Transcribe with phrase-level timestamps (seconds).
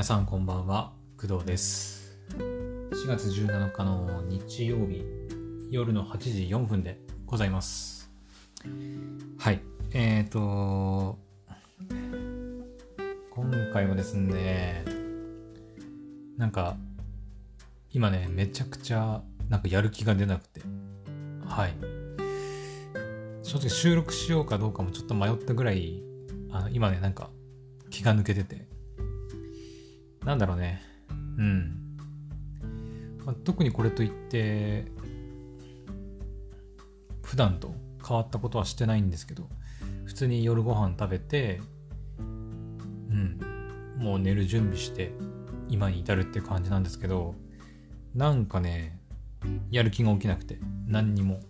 [0.00, 2.16] 皆さんこんばんは工藤です。
[2.38, 5.04] 4月17日の日曜日
[5.70, 8.10] 夜の8時4分でございます。
[9.36, 9.60] はい
[9.92, 11.18] えーと
[13.28, 14.86] 今回はですね
[16.38, 16.78] なんか
[17.92, 20.62] 今ねめちゃくちゃなんかやる気が出なくて。
[21.44, 21.74] はい。
[23.42, 26.02] 正直収録しようかどうかもちょっと迷ったぐらい
[26.52, 27.28] あの今ねなんか
[27.90, 28.79] 気が抜けてて。
[30.24, 30.82] なんだろうね。
[31.10, 31.96] うん、
[33.24, 34.86] まあ、特にこれといって
[37.22, 37.74] 普段と
[38.06, 39.48] 変わったことはしてないんですけど
[40.04, 41.60] 普通に夜ご飯食べて
[42.18, 43.40] うん。
[43.96, 45.12] もう寝る準備して
[45.68, 47.34] 今に至るっていう感じなんですけど
[48.14, 48.98] なんかね
[49.70, 51.40] やる気が起きなくて何にも。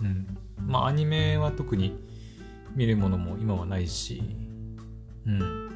[0.00, 0.38] うん。
[0.66, 1.96] まあアニメは特に
[2.74, 4.22] 見るものも今はないし
[5.26, 5.67] うん。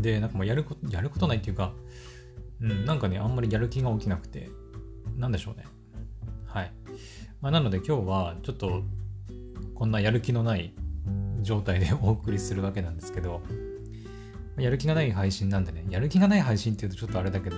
[0.00, 1.72] でなんかもうやることやることないっていうか
[2.60, 4.50] うんなんかねあんまりやる気が起きなくて
[5.16, 5.64] なんでしょうね。
[6.46, 6.72] はい、
[7.40, 8.82] まあ、なので今日はちょっと
[9.74, 10.72] こんなやる気のない
[11.42, 13.42] 状態で お送りするわけなんですけど
[14.56, 17.56] やる気がない配信なんでねやる気がない配信っていうとちょっとあれだけど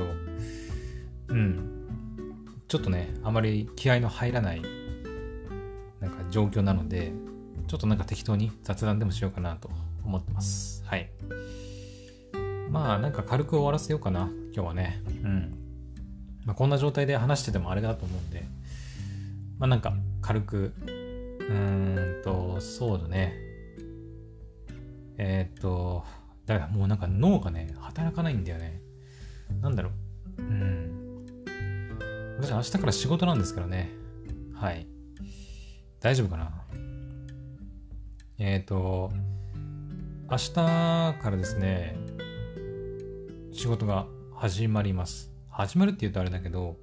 [1.28, 1.78] うん。
[2.68, 4.62] ちょっとねあまり気合の入らない
[6.00, 7.12] なんか状況なので
[7.66, 9.70] ちょっとなんか適当に雑談でもしようかなと
[10.04, 10.82] 思ってます。
[10.86, 11.10] はい。
[12.70, 15.02] まあなんか軽く終わらせようかな今日はね。
[15.22, 15.54] うん。
[16.44, 18.44] まあ、こんな状態で話しててもあれだと思うんで。
[19.58, 23.34] まあなんか軽くうーんとそうだね。
[25.16, 26.04] えー、っと
[26.46, 28.80] だからもうなんか脳がね働かないんだよね。
[29.60, 29.90] なんだろ
[30.38, 30.42] う。
[30.42, 31.26] うん。
[32.40, 33.90] 私明日から仕事なんですからね。
[34.54, 34.86] はい。
[36.00, 36.52] 大丈夫かな。
[38.38, 39.10] えっ、と
[40.30, 41.96] 明日からですね
[43.58, 45.32] 仕事が始まります。
[45.50, 46.76] 始まるって言うとあれだけど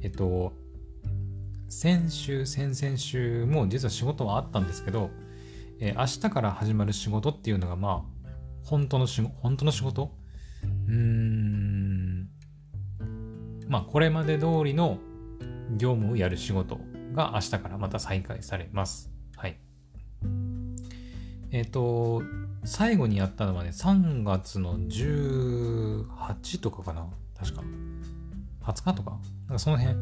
[0.00, 0.54] えっと
[1.68, 5.10] 先週先々週も実は仕事はあったんですけど、
[5.80, 8.30] えー明日から始まる仕事っていうのがまあ
[8.64, 10.14] 本当の仕事本当の仕事？
[10.88, 12.28] うーん。
[13.68, 14.96] まあこれまで通りの
[15.76, 16.80] 業務をやる仕事
[17.12, 19.12] が明日からまた再開されます。
[19.36, 19.60] はい。
[21.50, 22.22] えっ、と
[22.64, 27.06] 最後にやったのはね3月の18とかかな。
[27.38, 27.62] 確か。
[28.62, 29.18] 20日とか。
[29.46, 29.96] なんかその辺。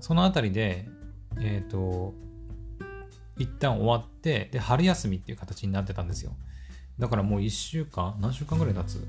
[0.00, 0.88] そのあたりで
[1.38, 2.14] えっ、と
[3.38, 6.32] 一旦終わってで春休みっていう形になってたんですよ。
[6.98, 9.06] だからもう1週間何週間ぐらい経つ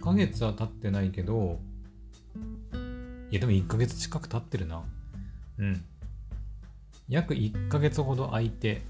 [0.00, 1.60] ？1ヶ月は経ってないけど
[3.30, 4.82] いやでも1ヶ月近く経ってるな。
[5.58, 5.84] うん。
[7.08, 8.82] 約1ヶ月ほど空いて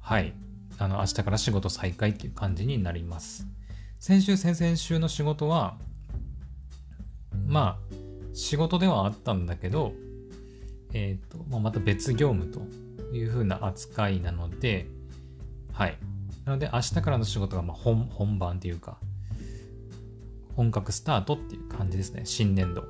[0.00, 0.34] はい。
[0.80, 3.46] あの明日から仕事再開っていう感じになります。
[3.98, 5.76] 先週先々週の仕事は
[7.46, 7.94] まあ
[8.32, 9.92] 仕事ではあったんだけど
[10.94, 12.60] えっ、と、まあ、また別業務と
[13.14, 14.86] いう風な扱いなので
[15.74, 15.98] はい。
[16.46, 18.96] なので明日からの仕事がまあ本本番っていうか
[20.56, 22.22] 本格スタートっていう感じですね。
[22.24, 22.84] 新年度。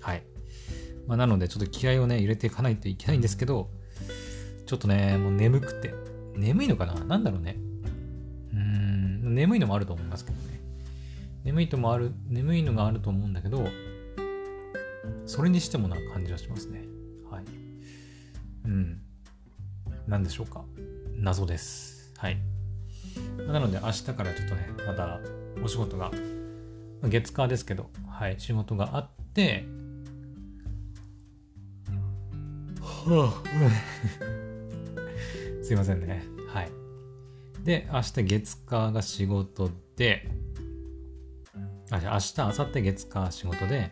[0.00, 0.22] はい、
[1.06, 3.68] まあ、なのでちょっと気合をね入れていかないといけないんですけど
[4.64, 6.05] ちょっとねもう眠くて。
[6.36, 6.94] 眠いのかな？
[7.04, 7.56] なんだろうね。
[8.52, 10.60] うん眠いのもあると思いますけどね。
[11.44, 13.68] 眠いともある眠いのがあると思うんだけど
[15.26, 16.84] それにしてもな感じはしますね。
[17.30, 17.44] はい。
[18.64, 19.00] うん。
[20.06, 20.64] 何でしょうか？
[21.18, 22.12] 謎です。
[22.18, 22.38] はい。
[23.48, 25.20] なので明日からちょっとねまた
[25.64, 26.10] お仕事が
[27.02, 29.64] 月火ですけどはい仕事があって
[32.80, 34.45] はあ
[35.66, 36.22] すいませんね。
[36.46, 36.70] はい。
[37.64, 40.30] で明日月火が仕事で
[41.90, 43.90] あじゃあ明日明後日月火仕事で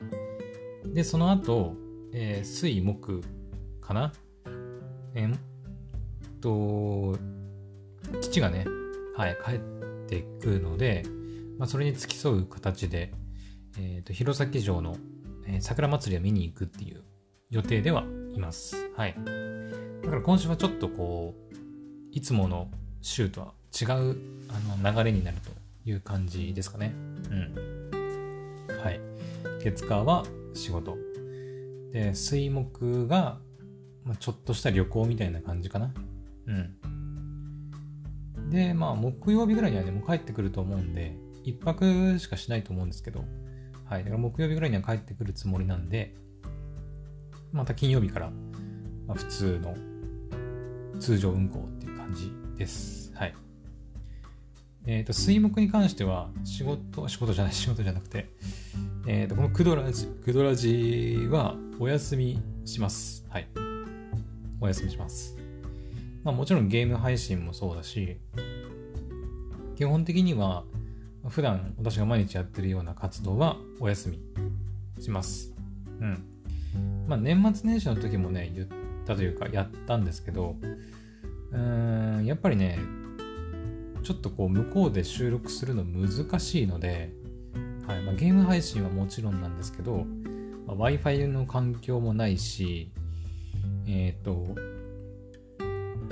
[0.87, 1.75] でその後、
[2.13, 3.25] えー水木
[3.81, 4.13] かな？
[5.17, 5.39] えーっ
[6.41, 7.19] と
[8.21, 8.67] 父がね
[9.17, 9.59] はい帰っ
[10.07, 11.03] てくるので、
[11.59, 13.13] まあ、それに付き添う形で、
[13.81, 14.97] えー、と弘前城の、
[15.49, 17.03] えー桜祭りを見に行くっていう
[17.51, 18.77] 予定ではいます。
[18.97, 19.17] はい。
[20.05, 21.55] だから今週はちょっとこう
[22.15, 22.69] いつもの
[23.03, 24.17] 週とは違う
[24.49, 25.51] あの流れになると
[25.85, 26.95] いう感じですかね。
[27.29, 27.91] うん。
[28.81, 29.01] はい。
[29.61, 30.25] 月火は
[30.55, 30.97] 仕事。
[31.93, 33.39] で水木が、
[34.05, 35.93] まあ、ちょっとした旅行みたいな感じかな。
[36.47, 38.49] うん。
[38.49, 43.25] でまあ木曜日ぐらいにはねもう帰ってくると思うんで一泊しかしないと思うんですけど。
[43.87, 44.05] はい。
[44.05, 46.15] だから木曜日ぐらいには帰ってくるつもりなんで
[47.51, 48.31] また金曜日から、
[49.09, 49.75] まあ、普通の
[51.01, 51.74] 通常運行
[52.05, 53.35] 感じですはい
[54.87, 58.29] えっ、ー、と、水木に関しては、仕事、仕事じゃない、仕事じゃなくて、
[59.07, 63.25] えっ、ー、と、このクドラジ、クドラジはお休みします。
[63.31, 63.49] はい。
[64.61, 65.39] お休みします。
[66.23, 68.19] まあもちろんゲーム配信もそうだし、
[69.75, 70.65] 基本的には、
[71.29, 74.21] 普段私が毎日やってるような活動はお休み
[75.03, 75.55] します。
[75.99, 76.23] うん。
[77.09, 78.69] まあ年末年始の時もね、言っ
[79.07, 80.57] たというか、やったんですけど、
[81.55, 81.59] う
[82.23, 82.79] ん、やっぱりね、
[84.03, 87.13] ちょっとこう向こうで収録するの難しいので、
[87.87, 90.05] はいまあ、ゲーム配信はもちろんなんですけど、
[90.67, 92.93] まあ、Wi-Fi の環境もないし、
[93.87, 94.55] えっ、ー、と、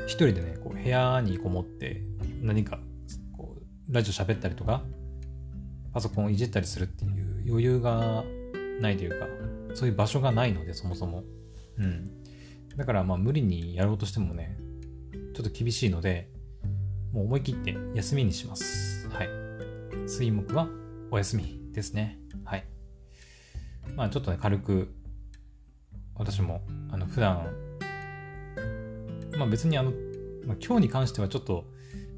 [0.07, 2.03] 一人でね、こう部屋にこもって
[2.41, 2.79] 何か
[3.37, 4.83] こうラジオ喋ったりとか、
[5.93, 8.25] パソコンをいじったりするっていう余裕が
[8.81, 9.27] ないというか、
[9.75, 11.25] そういう場所がないので、そもそも。
[11.79, 12.11] うん。
[12.77, 14.57] だからまあ無理にやろうとしてもね、
[15.33, 16.29] ちょっと厳しいので、
[17.13, 19.09] もう思い切って休みにします。
[19.09, 19.29] はい。
[20.07, 20.69] 水木は
[21.11, 22.19] お休みですね。
[22.45, 22.65] はい。
[23.97, 24.95] まあちょっとね、軽く、
[26.15, 27.51] 私も、あの、普段、
[29.39, 29.93] まあ別にあの、
[30.47, 31.65] まあ、今日に関してはちょっと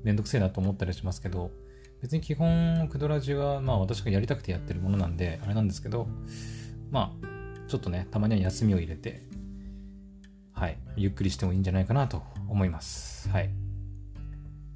[0.03, 1.53] めんどくせえなと思ったりしますけど、
[2.03, 6.09] 別に基本、クドラジは、まあ私がやりたくてやってるものなんで、あれなんですけど、
[6.91, 9.23] まあ、ちょっとね、たまには休みを入れて、
[10.53, 13.29] はい、ゆっくりしてもいいんじゃないかなと思います。
[13.29, 13.51] はい。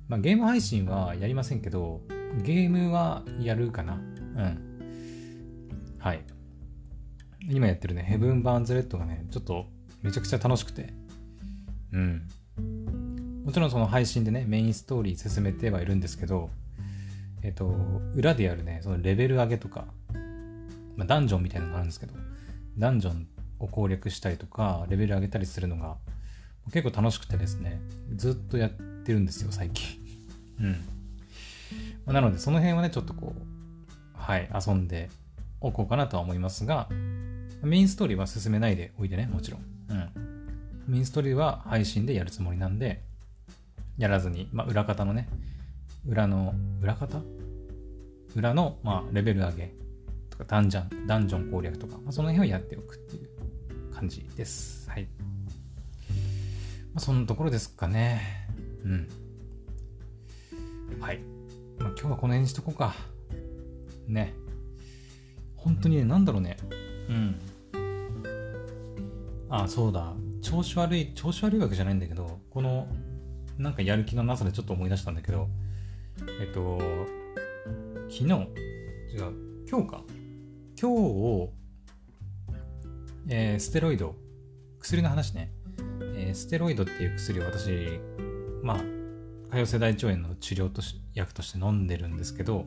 [0.09, 2.01] まあ、ゲーム配信はやりませんけど、
[2.43, 3.95] ゲームはやるかな。
[3.95, 5.97] うん。
[5.99, 6.23] はい。
[7.51, 9.67] 今やってるね、ヘブン・バーンズ・レッドがね、ちょっと
[10.03, 10.93] めちゃくちゃ楽しくて。
[11.93, 12.29] うん。
[13.45, 16.51] もちろんその配信でね、メインストーリー進めてはいるんですけど、
[17.43, 17.69] えっと、
[18.15, 19.87] 裏でやるね、そのレベル上げとか、
[20.97, 22.15] まあ、ダンジョンみたいなのがあるんですけど、
[22.77, 23.29] ダンジョン
[23.59, 25.97] を攻略したりとか、レベル上げたりするのが
[26.73, 27.81] 結構楽しくてですね、
[28.15, 29.99] ずっとやってるんですよ、最近。
[30.61, 30.77] うん。
[32.07, 33.43] まなので、その辺はね、ちょっとこう、
[34.15, 35.11] はい、遊んで
[35.61, 36.89] おこうかなとは思いますが、
[37.63, 39.61] メインストーリーは進めないでおいてね、もちろん。
[39.91, 40.11] うん。
[40.87, 43.03] メインストーリーは配信でやるつもりなんで、
[43.97, 45.29] やらずに、まあ、裏方のね、
[46.07, 47.21] 裏の、裏方？
[48.37, 49.73] 裏の、まあ、レベル上げ
[50.31, 54.89] とか、ダンジョン、ダンジョン攻略とか、まあ、その辺をやっておくっていう感じです。
[54.89, 55.09] はい。
[56.99, 58.49] まあ、そんなところですかね。
[58.85, 59.09] うん。
[61.01, 61.21] はい。
[61.79, 62.93] まあ、今日はこの辺にしとこうか。
[64.09, 64.35] ね。
[65.55, 66.57] 本当にね、なんだろうね。
[67.09, 67.39] うん。
[69.49, 70.13] あ、あそうだ。
[70.43, 72.89] 調子悪い、調子悪いわけじゃないんだけど、この、
[73.59, 75.49] なんかやる気のなさでちょっと思い出したんだけど、
[76.41, 76.81] えっと、
[78.11, 80.03] 昨日、違う、今日か。
[80.81, 81.53] 今日を、
[83.29, 84.17] えー、ステロイド、
[84.81, 85.53] 薬の話ね。
[86.29, 88.01] えー、ステロイドっていう薬を私、
[88.63, 88.77] まあ、
[89.51, 92.67] 潰瘍性大腸炎の治療とし薬として飲んでるんですけど、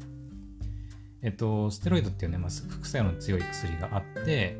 [1.21, 4.57] えっと、ステロイドっていうね、まあ、副作用の強い薬があって、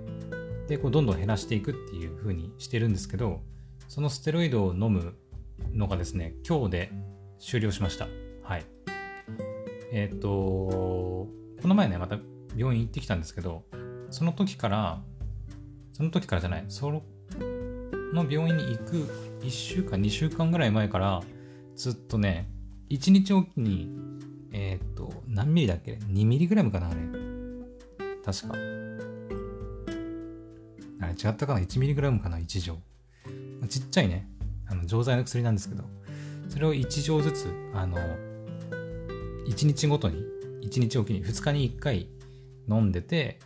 [0.68, 3.42] で、こうどんどん減らしていくっていう風にしてるんですけど、
[3.88, 5.15] そのステロイドを飲む
[5.74, 6.92] のがですね、今日で
[7.39, 8.07] 終了しました。
[8.44, 8.65] はい。
[9.92, 11.27] えっと、こ
[11.63, 12.19] の前ね、また
[12.56, 13.63] 病院行ってきたんですけど、
[14.12, 15.01] その時から、
[15.94, 17.01] その時からじゃない、その
[18.13, 21.22] の病院に行く1週間、2週間ぐらい前から、
[21.75, 22.50] ずっとね、
[22.89, 23.89] 1日おきに、
[24.51, 26.98] えー、っと、何ミリだっけ ?2 ミリグラムかなあれ。
[28.24, 28.56] 確か。
[31.01, 32.77] あれ違ったかな ?1 ミリグラムかな ?1 錠。
[33.70, 34.27] ちっちゃいね、
[34.68, 35.84] あの錠剤の薬なんですけど、
[36.50, 37.98] それを1錠ずつ、あの、
[39.48, 40.24] 1日ごとに、
[40.63, 42.08] 1日おきに、2日に1回
[42.70, 43.39] 飲んでて、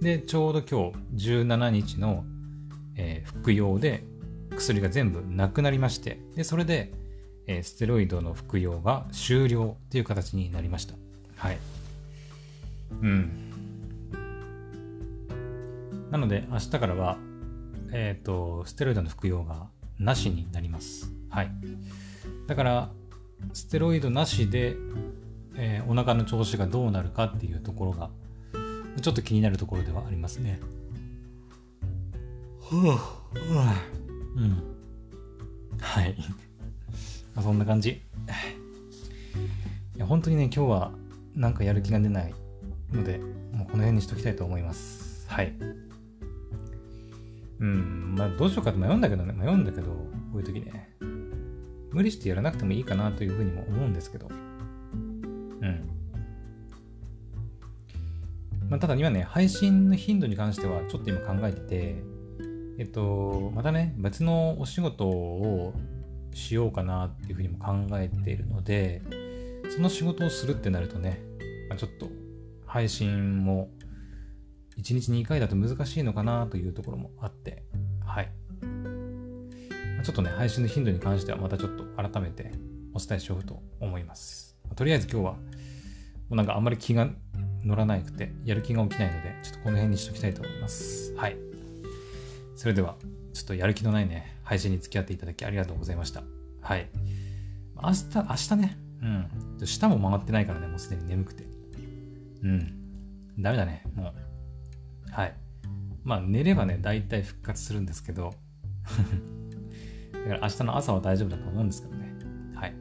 [0.00, 2.24] で、ちょうど今日17日の、
[2.96, 4.04] えー、服用で
[4.50, 6.92] 薬が全部なくなりまして、で、それで、
[7.46, 10.94] えー、ステロイドの服用が終了という形になりました。
[11.36, 11.58] はい。
[13.00, 13.52] うん。
[16.10, 17.16] なので、明日からは、
[17.92, 19.68] えっ、ー、と、ステロイドの服用が
[19.98, 21.10] なしになります。
[21.30, 21.50] はい。
[22.46, 22.90] だから、
[23.54, 24.76] ステロイドなしで、
[25.56, 28.10] えー、お腹の調子がどうなるかっていうところが、
[29.00, 30.60] ちょっと気になるところではありますね。
[32.70, 34.62] うん。
[35.80, 36.14] はい。
[37.34, 37.90] まあ、そんな感じ。
[37.90, 38.00] い
[39.98, 40.92] や、本当にね、今日は
[41.34, 42.34] なんかやる気が出ない
[42.92, 43.18] ので、
[43.52, 45.26] もうこの辺にしときたいと思います。
[45.28, 45.52] はい。
[47.60, 49.94] うん、まあどうしようかって迷うんだけどね、迷うんだけど、こ
[50.34, 50.90] ういう時ね。
[51.92, 54.28] 無理してやらなくてもいいかなというふうにも思うんですけど。
[54.28, 55.88] うん。
[58.68, 62.02] まあ、ただ今ね、配信の頻度に関してはちょっと今考えてて、
[62.82, 65.72] えっと、またね、別のお仕事を
[66.34, 69.02] しようかなっていうふうにも考えているので、
[69.70, 71.22] その仕事をするってなるとね、
[71.68, 72.08] まあ、ちょっと
[72.66, 73.70] 配信も
[74.80, 77.62] 1日2回だと難しいのかなというところもあって、
[78.04, 78.32] はい。
[80.02, 82.50] ちょっとね、配信の頻度に関してはまたちょっと改めて
[82.94, 84.56] お伝えしようと思います。
[84.74, 85.38] とりあえず今日は、も
[86.30, 87.08] うなんかあんまり気が
[87.62, 91.14] 乗らなくて、やる気が起きないので、ちょっとこの辺にしときたいと思います。
[91.14, 91.51] はい。
[92.54, 92.96] それでは、
[93.32, 96.22] ちょっとやる気のないね、配信に付き合っていただきありがとうございました。
[96.60, 96.88] はい。
[97.82, 99.66] 明日、明日ね、うん。
[99.66, 101.44] 舌も回ってないからね、もうすでに眠くて。
[102.42, 102.74] うん。
[103.38, 104.12] ダメだね、も
[105.08, 105.10] う。
[105.10, 105.34] はい。
[106.04, 108.34] まあ、寝ればね、大体復活するんですけど、
[110.12, 112.12] だから明日の朝は大丈夫だと思うんですけどね。
[112.54, 112.74] はい。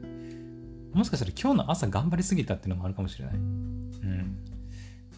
[0.94, 3.36] もしかしたら今日の朝頑張りすぎたっていうのもあるかもしれない。
[3.36, 4.38] うん。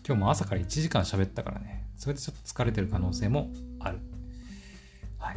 [0.05, 3.99] 今日も朝から1時間喋ったからね、それでちょっと疲れてる可能性もある。
[5.23, 5.35] はい。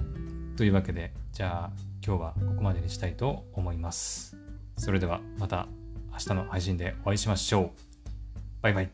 [0.57, 1.71] というわけで、じゃあ
[2.05, 4.37] 今日はここまでにしたいと思います。
[4.77, 5.69] それではまた
[6.11, 7.71] 明日の配信でお会いしましょう。
[8.63, 8.91] バイバイ。